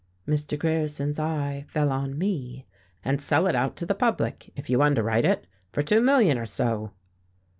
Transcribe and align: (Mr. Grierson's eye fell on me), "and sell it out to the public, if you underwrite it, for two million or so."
(Mr. 0.27 0.57
Grierson's 0.57 1.19
eye 1.19 1.63
fell 1.69 1.91
on 1.91 2.17
me), 2.17 2.65
"and 3.05 3.21
sell 3.21 3.45
it 3.45 3.53
out 3.53 3.75
to 3.75 3.85
the 3.85 3.93
public, 3.93 4.51
if 4.55 4.67
you 4.67 4.81
underwrite 4.81 5.25
it, 5.25 5.45
for 5.71 5.83
two 5.83 6.01
million 6.01 6.39
or 6.39 6.45
so." 6.47 6.89